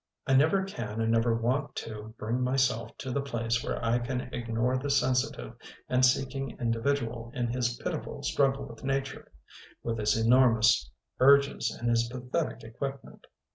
I 0.25 0.33
never 0.33 0.63
can 0.63 0.99
and 0.99 1.11
never 1.11 1.35
want 1.35 1.75
to 1.75 2.15
bring 2.17 2.41
myself 2.41 2.97
to 2.97 3.11
the 3.11 3.21
place 3.21 3.63
where 3.63 3.79
I 3.85 3.99
can 3.99 4.21
ignore 4.33 4.75
the 4.79 4.89
sensitive 4.89 5.53
and 5.89 6.03
seeking 6.03 6.57
individual 6.59 7.31
in 7.35 7.49
his 7.49 7.75
pitiful 7.77 8.23
struggle 8.23 8.65
with 8.65 8.83
nature,— 8.83 9.31
with 9.83 9.99
his 9.99 10.15
enor 10.15 10.55
mous 10.55 10.89
urges 11.19 11.69
and 11.79 11.87
his 11.87 12.09
pathetic 12.09 12.63
equip 12.63 13.03
ment. 13.03 13.27